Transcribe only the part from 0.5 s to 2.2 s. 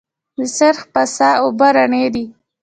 سرخ پارسا اوبه رڼې